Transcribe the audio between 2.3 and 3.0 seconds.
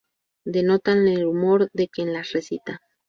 recita.